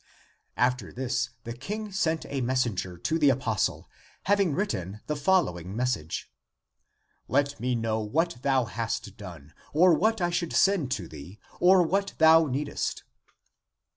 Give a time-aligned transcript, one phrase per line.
[0.57, 3.87] After this the King sent a messenger to the apostle,
[4.23, 5.79] having written the following:
[6.45, 11.83] *' Let me know what thou hast done, or what I should send to thee or
[11.83, 13.03] what thou needest."